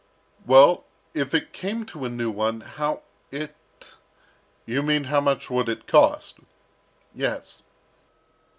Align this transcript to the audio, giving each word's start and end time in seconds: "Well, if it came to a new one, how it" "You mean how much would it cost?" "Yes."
"Well, 0.47 0.85
if 1.13 1.35
it 1.35 1.53
came 1.53 1.85
to 1.85 2.05
a 2.05 2.09
new 2.09 2.31
one, 2.31 2.61
how 2.61 3.03
it" 3.29 3.53
"You 4.65 4.81
mean 4.81 5.03
how 5.03 5.21
much 5.21 5.51
would 5.51 5.69
it 5.69 5.85
cost?" 5.85 6.39
"Yes." 7.13 7.61